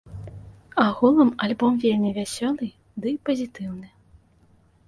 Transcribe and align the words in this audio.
Агулам 0.85 1.29
альбом 1.47 1.73
вельмі 1.85 2.11
вясёлы 2.17 2.67
ды 3.05 3.09
пазітыўны. 3.29 3.87